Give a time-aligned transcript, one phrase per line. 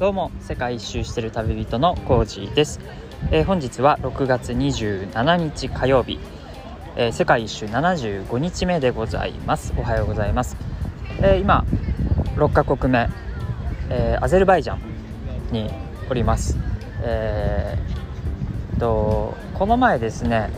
[0.00, 2.80] どうも世界一周してる旅人のコージーです、
[3.30, 6.18] えー本日は6月27日火曜日、
[6.96, 9.74] えー世界一周75日目でございます。
[9.76, 10.56] おはようございます、
[11.18, 11.66] えー今
[12.36, 13.10] 6カ国目、
[13.90, 15.70] えーアゼルバイジャンに
[16.08, 16.56] おります。
[17.02, 20.48] えーとこの前ですね、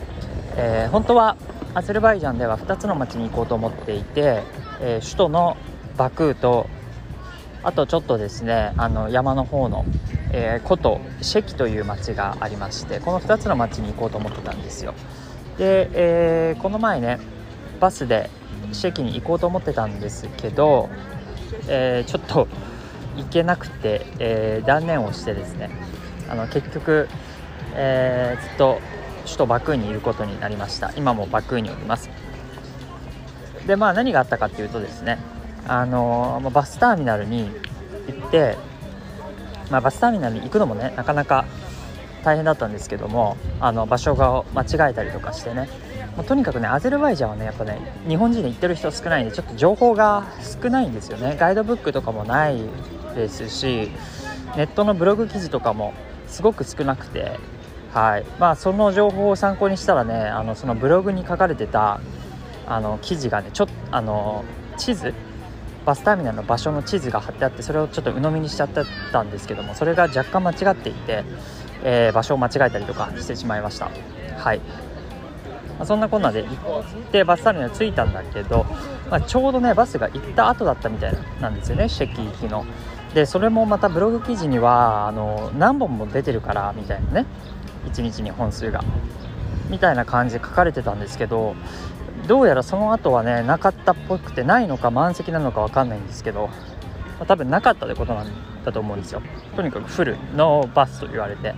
[0.56, 1.36] えー本当は
[1.74, 4.44] アゼルバイジャンでは2つの町に行こうと思っていて、
[4.80, 5.56] えー首都の
[5.96, 6.68] バクーと
[7.64, 9.84] あとちょっとですねあの山の方の、
[10.32, 14.94] えー古都シェキという町がありましてこの2つの町に行こうと思ってたんですよ。
[15.58, 17.18] で、えーこの前ね
[17.80, 18.30] バスで
[18.72, 20.88] シェキに行こうと思ってたんですけど、
[21.68, 22.48] えーちょっと
[23.16, 25.70] 行けなくて、えー断念をしてですね
[26.28, 27.08] あの結局、
[27.74, 28.80] えーずっと
[29.24, 30.92] 首都バクーにいることになりました。
[30.96, 32.10] 今もバクーにおります。
[33.66, 35.18] でまあ何があったかっていうとですね
[35.66, 37.50] あのまあバスターミナルに
[38.08, 38.56] 行って、
[39.70, 41.44] まあ、バスターミナルに行くのもねなかなか
[42.24, 45.68] 大変だったんですけどもあの場所が間違えたりとかしてね。
[46.16, 50.26] もうとにかくねアゼルバイジャンはねやっぱね日本人で行ってる人少ないんでちょっと情報が
[50.62, 51.36] 少ないんですよね。
[51.38, 52.60] ガイドブックとかもない
[53.14, 53.90] ですし
[54.56, 55.94] ネットのブログ記事とかも
[56.28, 57.38] すごく少なくて
[57.94, 58.24] はい。
[58.38, 62.00] まあその情報を参考にしたらねあのそのブログに書かれてた
[62.66, 64.44] あの記事がねちょっあの
[64.76, 65.14] 地図
[65.84, 68.68] バスターミナルの場所の地図が貼ってあってそれをちょっと鵜呑みにしちゃっ
[69.12, 71.24] たんですけどもそれが若干間違っていて、
[71.82, 73.90] えー場所を間違えたりとかしてしまいました。
[74.38, 74.64] はい、ま
[75.80, 78.66] あそんなこんなで行ってバスターミナル着いたんだけど、
[79.10, 82.64] まあ、ちょうどねバスが行った後だったみたいなんですよねシェキ行きの。
[83.14, 87.26] でそれもまたブログ記事にはあの何本も出てるからみたいなね
[87.86, 88.82] 1日に本数が。
[89.68, 91.56] みたいな感じで書かれてたんですけど
[92.26, 96.52] どうやらその後はねなかったっぽくてないのか満席なのかわかんないんですけど、ま
[97.20, 99.22] あ多分なかったってことなんだと思うんですよ。
[99.56, 101.54] とにかくフルのバスと言われて、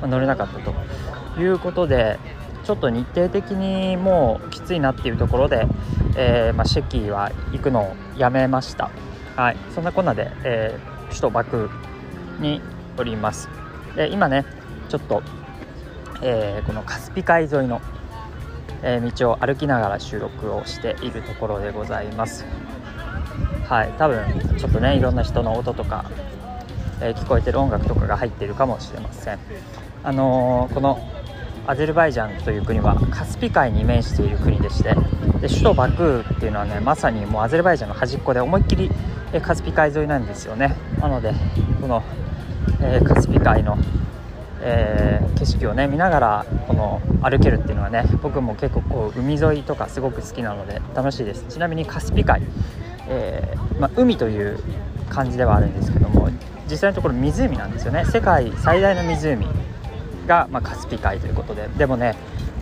[0.00, 2.18] まあ乗れなかったということで
[2.64, 5.66] ちょっと日程的にもうきついなっていうところで、
[6.16, 8.90] えーまあ、シェキは行くのをやめました。
[9.36, 9.56] はい。
[9.74, 11.68] そんなこんなで、えー首都バク
[12.38, 12.60] に
[12.96, 13.48] おります。
[13.96, 14.44] で今ね
[14.88, 15.24] ちょっと、
[16.22, 17.80] えーこのカスピ海沿いの
[18.82, 22.44] えー道を歩きながら収録をしているところでございます。
[23.68, 24.24] はい多分
[24.58, 26.04] ちょっとねいろんな人の音とか、
[27.00, 29.38] えー聞こえてる音楽とかが入っているかもしれません。
[30.02, 30.98] あのーこの
[31.66, 34.94] アゼルバイジャンという国はカスピ海に面している国でして
[35.40, 38.90] で首都バクーっていうのはねまさにもうアゼルバイジャンの端っこで思いっきり
[39.42, 40.74] カスピ海沿いなんですよね。
[41.00, 41.32] なので
[41.80, 42.02] この、
[42.80, 43.78] えカスピ海の
[44.62, 51.44] え景色をね見ながらこの歩けるっていうのはね僕も結構こう海沿いとかすごく好きなので楽しいです。
[51.48, 52.42] ちなみにカスピ海、
[53.08, 54.58] えーまあ、海という
[55.08, 56.28] 感じではあるんですけども
[56.68, 58.04] 実際のところ湖なんですよね。
[58.04, 59.46] 世界最大の湖
[60.26, 61.68] が、まあ、カスピ海ということで。
[61.76, 62.14] でもね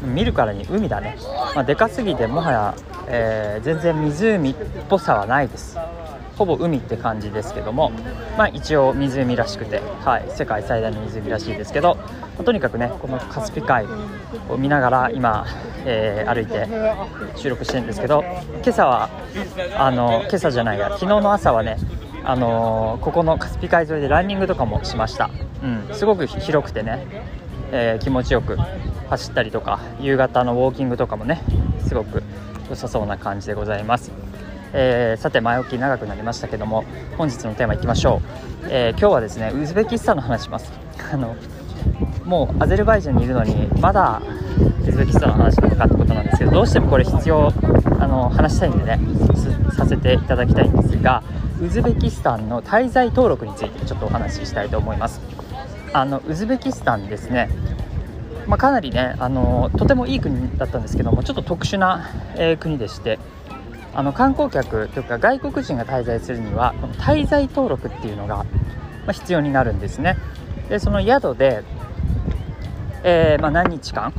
[0.03, 1.17] 見るからに海だね、
[1.57, 2.75] まあ、でかすぎてもはや、
[3.09, 4.55] えー全然湖っ
[4.89, 5.77] ぽさはないです。
[6.39, 7.91] ほぼ海って感じですけども、
[8.39, 12.03] まあ、一応湖らしくて、はい、世界最大の湖らしいですけど、ま
[12.39, 13.85] あとにかくねこのカスピ海
[14.49, 15.45] を見ながら今、
[15.85, 16.69] えー歩いて
[17.37, 18.23] 収録してるんですけど
[18.63, 19.11] 今朝は
[19.77, 21.77] あの今朝じゃないや昨日の朝はね
[22.23, 25.31] あのーここのカスピ海沿いでランニングとかもしました、
[25.63, 27.05] うん、すごく広くてね、
[27.73, 28.57] えー気持ちよく
[29.09, 31.43] 走ったりとか夕方のウォーキングとかもね
[31.89, 32.23] すごく
[32.71, 34.13] 良さそうな感じでございます。
[34.73, 36.85] えーさて前置き長くなりましたけども
[37.17, 38.21] 本日のテーマいきましょ
[38.63, 40.73] う、えー今日はですねウズベキスタンの話します。
[41.13, 41.37] あの
[42.25, 44.21] もうアゼルバイジャンにいるのにまだ
[44.87, 47.53] ウズベキスタンの話なのかってことなんですけどどうしてもこれ必要
[47.99, 49.01] あの話したいんでね
[49.75, 51.23] させていただきたいんですが
[51.63, 55.21] ウズベキスタンの滞在登録についてちょっとお話ししたいと思います。
[55.93, 57.49] あのウズベキスタンですね
[58.47, 63.19] まあ、かなりねあのとてもいい国だったんですけどもちょっと特殊な、えー国でして
[63.95, 68.45] あの観光客というか外国人が滞在するにはこの滞在登録っていうのが、
[69.13, 70.17] 必要になるんですね。
[70.69, 71.63] でその宿で、
[73.03, 74.13] えーまあ、何日間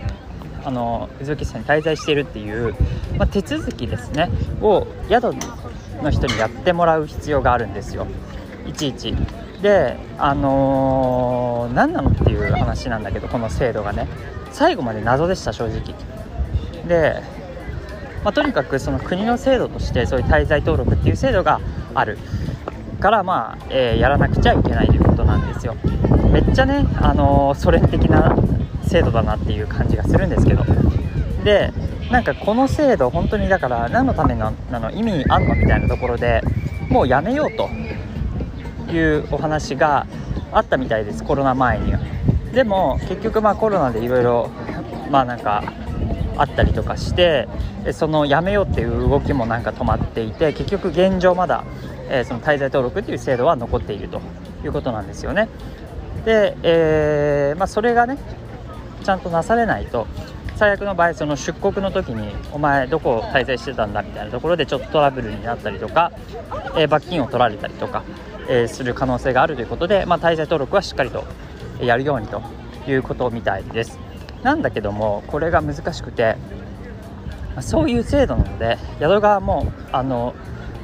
[0.65, 2.75] あのウズベキスタンに滞在しているっていう、
[3.17, 4.29] まあ、手続きですね
[4.61, 5.31] を宿
[6.01, 8.07] の人にやってもらう必要があるんですよ。
[8.67, 9.15] いちいち。
[9.61, 14.07] であのー何なのっていう話なんだけどこの制度がね。
[14.51, 15.95] 最後まで謎でした正直。
[16.87, 17.21] で、
[18.23, 21.59] まあ、とにかくその国の制度としてそういう滞在登録っていう制度が
[21.93, 22.17] ある。
[22.99, 25.75] からまあ、えーやらなくちゃいけないということなんですよ。
[26.31, 28.35] めっちゃね、あのーソ連的な
[28.83, 30.63] 制度だなっていう感じがするんですけど。
[31.43, 31.71] で
[32.11, 36.41] なんかこの制度本当にだから何のためななの意味あんのみたいなところで
[36.89, 37.69] もうやめようと
[38.91, 40.07] いうお話が
[40.51, 41.99] あったみたいですコロナ前には。
[42.51, 44.49] でも結局まあコロナでいろいろ
[45.11, 45.63] まあなんか
[46.39, 47.47] あったりとかして
[47.91, 51.65] そのやめようっていう動きもなんか止まっていて結局現状まだ、
[52.09, 54.21] えー、その滞在登録っていう制度は残っていると
[54.63, 55.49] いうことなんですよね。
[56.25, 58.17] で、えー、まあ、それがね
[59.03, 60.07] ちゃんとなされないと
[60.55, 66.11] 最悪の場合その出国の時にお前どこ滞在してたんだみたいなところでちょっとトラブルになったりとか、
[66.75, 68.03] えー、罰金を取られたりとか、
[68.49, 71.25] えー、する可能性があるということで、まあ、滞在登録はしっかりと
[71.81, 72.41] やるようにと
[72.87, 74.08] いうことみたいです。
[74.43, 76.37] なんだけどもこれが難しくて
[77.61, 80.33] そういう制度なので宿側もあの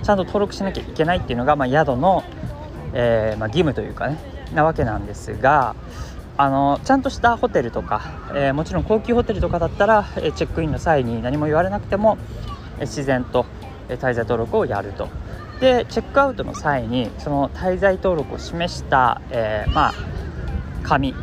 [0.04, 2.24] ちゃんと登録しなきゃいけないっていうのが、まあ、宿の、
[2.94, 4.20] えー、まあ、義務というかね
[4.54, 5.76] なわけなんですが
[6.38, 12.18] あのちゃんとしたホテルとか、えー、もちろん高級ホテルとかだったら、えチェックインの際に何も言われなくても、
[12.78, 13.46] え自然と、
[13.88, 15.08] え滞在登録をやると。
[15.62, 19.94] でチェックアウトの際にその滞在登録を示した、えー、まあ、
[20.84, 21.16] 紙、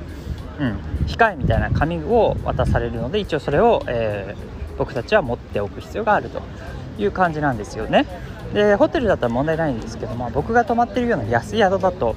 [0.60, 0.76] うん、
[1.06, 6.42] 控えみたいな紙を渡されるので一応それを、えー、僕たちは持っておく必要があると
[6.98, 8.06] いう感じなんですよね。
[8.52, 12.16] でホテルだったら問題ないんですけども僕が泊まってるような安い宿だと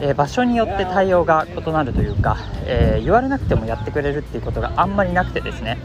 [0.00, 2.36] え場所によって対応が異なるというか、
[2.66, 5.78] えー、言われなくてもやってくれるっていうことがあんまりなくてですね。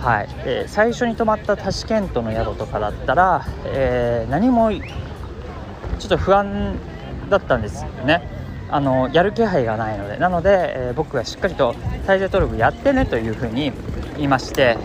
[0.00, 4.80] はい、え、最初に泊まったタシケントの宿とかだったら、え、何もちょ
[6.06, 6.76] っと不安
[7.30, 8.41] だったんですよね。
[8.72, 10.16] あのやる気配がないので。
[10.16, 11.74] なので、え僕がしっかりと
[12.06, 13.72] 滞在登録やってねというふうに
[14.16, 14.78] 言いまして、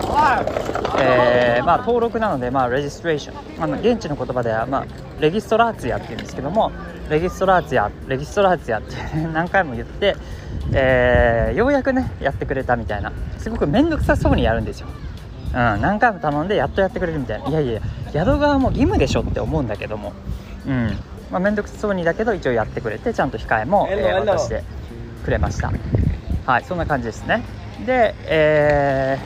[0.99, 4.85] えー、まあ、登録なので、まあ、レジストレーション、あの現地の言葉では、まあ、
[5.21, 6.71] レギストラーツィアっていうんですけども
[7.09, 8.95] レギストラーツィアレギストラーツィアって
[9.33, 10.15] 何回も言って、
[10.73, 13.11] えー、ようやくねやってくれたみたいな。
[13.37, 14.87] すごく面倒くさそうにやるんですよ、
[15.47, 17.47] うん、何回も頼んでやっとやってくれるみたいな。
[17.47, 17.81] いやいや
[18.11, 20.11] 宿側も義務でしょって思うんだけども。
[20.67, 20.97] うん。
[21.31, 24.63] まあ、面倒くさそうにだけど一応やってくれてちゃんと控えも、えー、渡して
[25.23, 25.71] くれました。
[26.45, 27.43] はいそんな感じですね。
[27.85, 29.19] で、え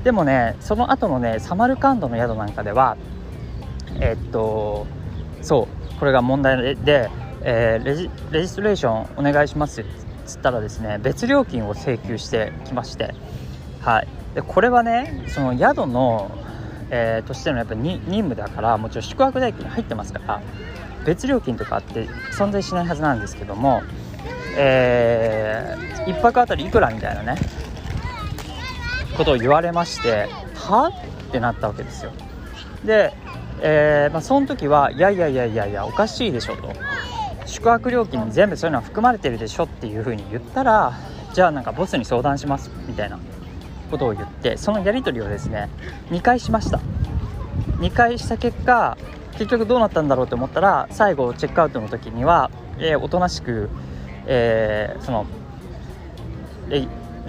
[0.00, 2.96] ー、でもねその後のねサマルカンドの宿なんかでは
[4.00, 4.86] えー、っと
[5.42, 7.10] そうこれが問題で、
[7.42, 9.84] えー、レジレジストレーションお願いしますっ
[10.24, 13.14] つったらですね別料金を請求してきまして、
[13.80, 16.30] はい、でこれはねその宿の、
[16.90, 20.42] えー、としてのやっぱ任務だからもちろん宿泊代金に入ってますから
[21.04, 23.82] 別料金とかって存在しないはずなんですけども、
[24.56, 27.36] えー、1泊あたりいくらみたいなね
[29.16, 30.88] ことを言われましては
[31.28, 32.12] ってなったわけですよ。
[32.84, 33.12] で
[33.64, 36.72] えー、まあ、その時はいやいやいやいやいやおかしいでしょと。
[37.46, 40.94] 宿泊料金に全部そういうのは含まれてるでしょっていう風に言ったら
[41.34, 43.18] じゃあなんかボスに相談しますみたいな
[43.90, 45.68] ことを言ってそのやり取りをですね
[46.10, 46.80] 2回しました。
[47.82, 48.96] 2回した結果
[49.32, 53.68] 結局どうなったんだろうと思ったら最後チェックアウトの時には、えー、おとなしく、
[54.26, 55.26] えー、その
[56.68, 56.86] レ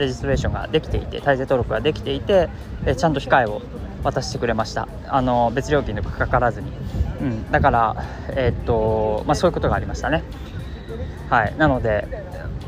[0.08, 2.50] ジストレーションができていて滞在登録ができていて、
[2.86, 3.62] えー、ちゃんと控えを
[4.04, 4.88] 渡してくれました。
[5.08, 6.72] あの別料金とかかからずに、
[7.22, 7.96] うん、だから
[8.30, 10.24] え、っとまあ、そういうことがありましたね。
[11.30, 11.56] はい。
[11.58, 12.08] なので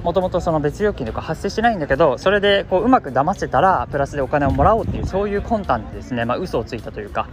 [0.01, 7.27] もともとその別料金とか発生してないんだけどそれでこううまく騙せたらプラスでお金をもらおうっていうそういう魂胆でですね、まあ、嘘をついたというか、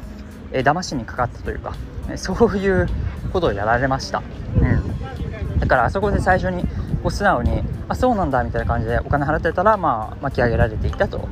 [0.52, 1.75] えー、騙しにかかったというか、
[2.10, 2.88] えそういう
[3.32, 4.22] ことをやられました、
[4.56, 6.65] うん、だからあそこで最初に
[7.03, 11.29] こう素直にあそうなんだみたいな感じでお金払ってたら、まあ、巻き上げられていたと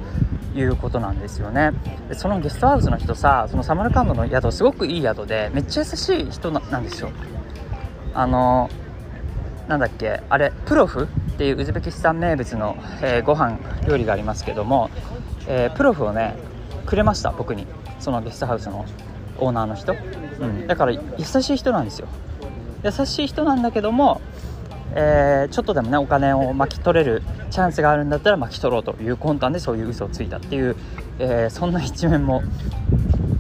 [0.54, 1.72] いうことなんですよね。
[2.08, 7.10] でそのゲストハウスの人さそのサマルカンドの宿すごくいい宿でめっちゃ優しい人なんですよ。
[8.14, 8.68] あの
[9.68, 11.04] なんだっけあれプロフ？
[11.04, 11.06] っ
[11.36, 14.90] ていうウズベキスタン名物の、えー、ご飯料理がありますけども、
[15.46, 16.36] えー、プロフをね
[16.86, 17.66] くれました僕に。
[18.00, 18.86] そのゲストハウスの。
[19.40, 19.94] オーナーの人、
[20.40, 22.08] うん、だから優しい人なんですよ。
[22.82, 24.20] 優しい人なんだけども
[24.92, 30.76] えー、ちょっとでもねお金を巻き取れるチャンスがあるんだったら巻き取ろうという魂胆でそういう嘘をついたっていう、
[31.18, 32.42] えー、そんな一面も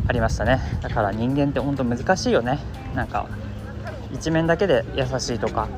[0.06, 0.60] ありましたね。
[0.80, 2.58] だから人間って本当難しいよね。
[2.94, 3.28] なんか
[4.12, 5.68] 一面だけで優しいとか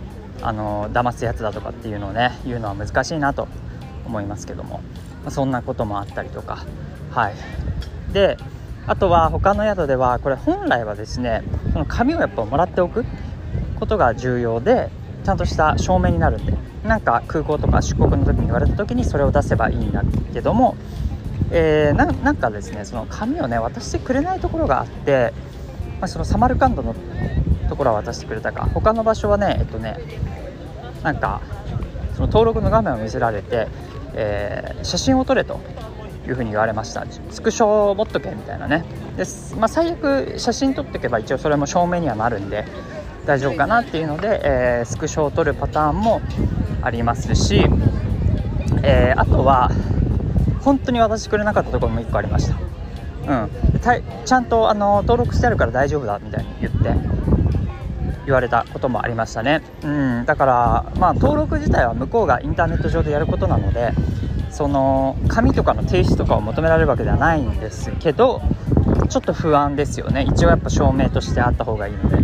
[0.43, 3.49] あの騙すやつだとかっていうのをね言うのは難しいなと
[4.07, 4.81] 思いますけども、
[5.23, 6.65] まあ、そんなこともあったりとか。
[7.11, 7.35] はい。
[8.13, 8.37] で
[8.87, 13.05] あとは他の宿ではこれ本来はですねその紙をやっぱもらっておく
[13.79, 14.91] ことが重要で
[15.25, 20.03] ちゃんとした証明になるんでなんか空港とか出国の時に言われた時にそれを出せばいいんだ
[20.35, 20.77] けども、
[21.53, 25.33] えー、なんかですねその紙をね渡してくれないところがあって、
[26.01, 26.95] まあ、そのサマルカンドの
[27.69, 28.69] ところは渡してくれたか。
[28.75, 29.97] 他の場所はねえっとね
[31.05, 31.41] なんか
[32.15, 33.69] その登録の画面を見せられて、
[34.15, 35.61] えー、写真を撮れと。
[36.33, 37.05] いうふうに言われました。
[37.31, 38.85] スクショを持っとけみたいなね。
[39.17, 39.25] で、
[39.57, 42.65] まあ、最悪写真撮ってけば一応それも証明にはなるんで
[43.27, 46.21] 大丈夫かなっていうので、えー、スクショを撮るパターンも
[46.83, 47.65] ありますし、
[48.83, 49.71] えー、あとは
[50.63, 52.49] 本当に渡してくれなかったところも1個ありまし
[53.27, 53.51] た、うん、
[54.25, 56.95] ちゃんとあの登録してあるから大丈夫だみたいに言って
[58.25, 63.93] 言われたこともありましたね、うん、だからまあ登録自体は向こうがインターネット上でやることなので
[64.53, 68.43] その紙とかの提出とかを求められるわけではないんですけど
[69.09, 70.27] ちょっと不安ですよね。
[70.29, 72.23] 一応やっぱ証明としてあった方がいいので。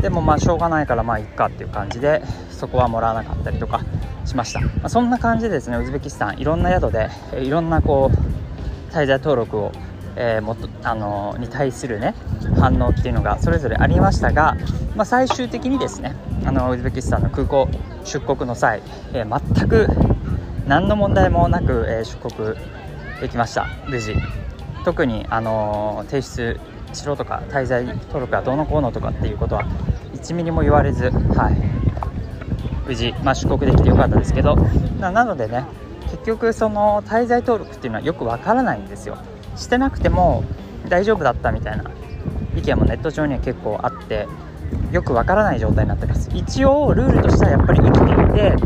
[0.00, 3.80] でもまあしょうがないからまあいっかっていう感じでそこはもらわなかったりとか
[4.24, 7.10] しました、まあ、そんな感じでですねウズベキスタンいろんな宿で
[7.42, 9.72] いろんなこう滞在登録を
[10.20, 12.12] えー、もあのに対するね
[12.58, 14.56] 反応っていうのがそれぞれありましたが、
[14.96, 17.68] まあ、最終的にですねあのウズベキスタンの空港
[18.04, 19.86] 出国の際、えー、全く
[20.68, 22.54] 何の問題もなく、えー、出国
[23.20, 23.66] できました。
[23.88, 24.14] 無事。
[24.84, 26.60] 特に、あの提出
[26.92, 29.64] しろとか滞在登録がどうのこうのとかっていうことは
[30.14, 31.56] 1ミリも言われず、はい、
[32.86, 34.56] 無事、まあ、出国できてよかったですけど。
[35.00, 35.64] なのでね
[36.10, 39.18] 結局その滞在登録っていうのはよくわからないんですよ。
[39.56, 40.44] してなくても
[40.88, 41.84] 大丈夫だったみたいな
[42.56, 44.26] 意見もネット上には結構あって
[44.90, 46.30] よくわからない状態になってます。
[46.34, 48.56] 一応ルールとしてはやっぱり生きていて、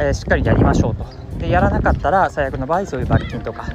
[0.00, 1.19] えー、しっかりやりましょうと。
[1.40, 3.66] でやらなかったら最悪の場合そういう罰金とか、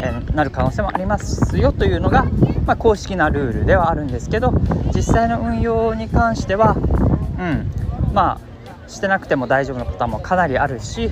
[0.00, 2.24] えー、なる可能性もありますよというのが、
[2.66, 4.52] まあ、公式なルールではあるんですけど
[4.94, 7.70] 実際の運用に関してはうん
[8.14, 11.10] まあしてなくても大丈夫なパターンもかなりあるし、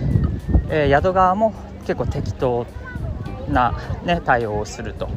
[0.71, 1.55] えー、宿側も
[1.87, 2.67] 結構適当
[3.49, 5.09] な、ね、対応をすると。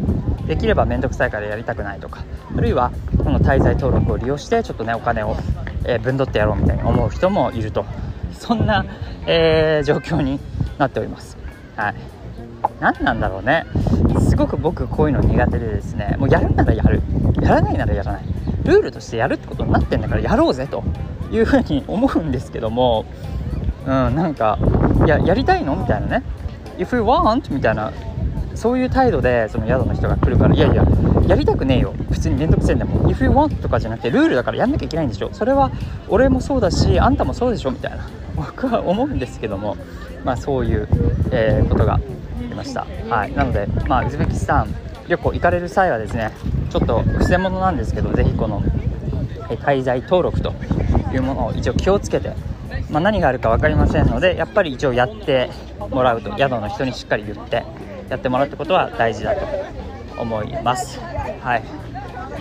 [0.48, 2.24] できれば面倒くさいからやりたくないとか
[2.56, 5.36] あるいはこの滞在登録を利用してちょっとねお金を、
[5.86, 7.84] えー、分取ってやろうみたいに思う人もいると。
[8.40, 8.86] そんな、
[9.26, 10.40] えー、状況に
[10.78, 11.38] なっております。
[11.76, 11.96] はい。
[12.80, 13.66] 何なんだろうね。
[14.20, 16.16] すごく僕こういうの苦手でですね。
[16.18, 17.02] もうやるならやる。
[17.42, 18.24] やらないならやらない。
[18.64, 20.84] ルールとしてやるってことになってんだからやろうぜと。
[21.32, 23.06] いうふうに思うんですけども。
[23.86, 24.58] うんなんか
[25.06, 26.24] いややりたいのみたいなね。
[26.78, 27.92] If you want みたいな。
[28.56, 30.56] そういう態度でその宿の人が来るから。
[30.56, 30.86] いやいや
[31.28, 31.94] やりたくねえよ。
[32.10, 33.12] 普通に面倒くせえんだもん。
[33.12, 35.30] If you want とかじゃなくてルールだからやんなきゃいけないんでしょ。
[35.34, 35.72] それは
[36.08, 37.72] 俺もそうだしあんたもそうでしょ。
[37.72, 38.08] みたいな。
[38.36, 39.78] 僕は思うんですけども
[40.24, 40.88] まあそういう、
[41.32, 42.00] えー、ことがあ
[42.42, 42.86] りました。
[43.10, 43.34] はい。
[43.34, 44.76] なのでまあウズベキスタン
[45.08, 46.32] 旅行行かれる際はですね
[46.70, 48.62] ちょっとくせ者なんですけどぜひこの
[49.50, 50.54] 滞在登録と
[51.14, 52.34] いうものを一応気をつけて
[52.90, 55.50] まあ、何があるか分かりませんのでやっぱり一応やって
[55.90, 56.38] もらうと。
[56.38, 57.64] 宿の人にしっかり言って
[58.10, 59.46] やってもらうってことは大事だと
[60.18, 61.00] 思います。
[61.00, 61.64] はい。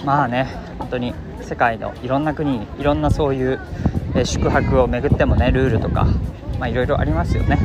[0.04, 0.46] まあね
[0.78, 3.60] 本当に世界のいろんな国いろんなそういう、
[4.14, 6.06] え宿泊を巡ってもねルールとか
[6.58, 7.58] まあいろいろありますよね。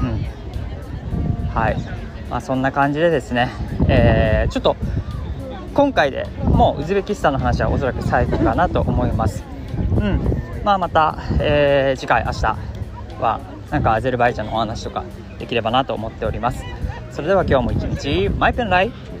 [0.00, 1.48] うん。
[1.48, 1.76] はい。
[2.28, 3.50] まあそんな感じでですね、
[3.88, 4.76] えー、ちょっと
[5.74, 9.44] 今回でもうウズベキスタンの話はおそらく最後かなと思います。
[9.96, 10.20] うん。
[10.64, 12.46] まあまた、えー、次回明日
[13.20, 13.40] は
[13.70, 15.04] なんかアゼルバイジャンのお話とか
[15.38, 16.64] できればなと思っております。
[17.10, 19.15] それでは今日も一日マイペンライ。